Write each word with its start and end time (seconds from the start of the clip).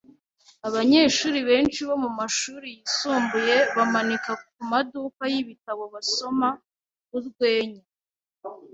Abanyeshuri 0.67 1.39
benshi 1.49 1.79
bo 1.87 1.95
mumashuri 2.03 2.67
yisumbuye 2.77 3.55
bamanika 3.75 4.31
kumaduka 4.47 5.21
yibitabo 5.33 5.83
basoma 5.93 6.47
urwenya. 7.17 7.83